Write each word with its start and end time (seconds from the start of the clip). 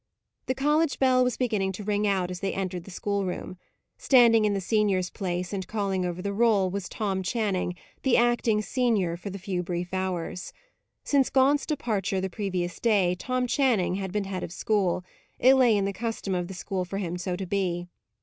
The 0.47 0.55
college 0.55 0.97
bell 0.97 1.23
was 1.23 1.37
beginning 1.37 1.73
to 1.73 1.83
ring 1.83 2.07
out 2.07 2.31
as 2.31 2.39
they 2.39 2.55
entered 2.55 2.85
the 2.85 2.89
schoolroom. 2.89 3.59
Standing 3.99 4.45
in 4.45 4.55
the 4.55 4.59
senior's 4.59 5.11
place, 5.11 5.53
and 5.53 5.67
calling 5.67 6.07
over 6.07 6.23
the 6.23 6.33
roll, 6.33 6.71
was 6.71 6.89
Tom 6.89 7.21
Channing, 7.21 7.75
the 8.01 8.17
acting 8.17 8.63
senior 8.63 9.15
for 9.15 9.29
a 9.29 9.37
few 9.37 9.61
brief 9.61 9.93
hours. 9.93 10.53
Since 11.03 11.29
Gaunt's 11.29 11.67
departure, 11.67 12.19
the 12.19 12.31
previous 12.31 12.79
day, 12.79 13.13
Tom 13.13 13.45
Channing 13.45 13.93
had 13.97 14.11
been 14.11 14.23
head 14.23 14.41
of 14.41 14.49
the 14.49 14.55
school; 14.55 15.03
it 15.37 15.53
lay 15.53 15.77
in 15.77 15.85
the 15.85 15.93
custom 15.93 16.33
of 16.33 16.47
the 16.47 16.55
school 16.55 16.83
for 16.83 16.97
him 16.97 17.19
so 17.19 17.35
to 17.35 17.45
be. 17.45 17.87